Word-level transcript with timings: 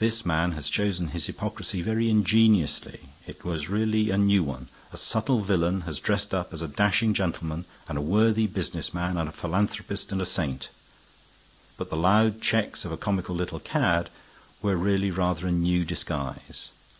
This 0.00 0.26
man 0.26 0.50
has 0.50 0.68
chosen 0.68 1.10
his 1.14 1.26
hypocrisy 1.26 1.80
very 1.80 2.10
ingeniously; 2.10 3.10
it 3.24 3.44
was 3.44 3.68
really 3.70 4.10
a 4.10 4.18
new 4.18 4.42
one. 4.42 4.66
A 4.92 4.96
subtle 4.96 5.42
villain 5.42 5.82
has 5.82 6.00
dressed 6.00 6.34
up 6.34 6.52
as 6.52 6.60
a 6.60 6.66
dashing 6.66 7.14
gentleman 7.14 7.64
and 7.88 7.96
a 7.96 8.00
worthy 8.00 8.48
business 8.48 8.92
man 8.92 9.16
and 9.16 9.28
a 9.28 9.32
philanthropist 9.32 10.10
and 10.10 10.20
a 10.20 10.26
saint; 10.26 10.70
but 11.76 11.88
the 11.88 11.96
loud 11.96 12.40
checks 12.42 12.84
of 12.84 12.90
a 12.90 12.96
comical 12.96 13.36
little 13.36 13.60
cad 13.60 14.10
were 14.60 14.74
really 14.74 15.12
rather 15.12 15.46
a 15.46 15.52
new 15.52 15.84
disguise. 15.84 16.70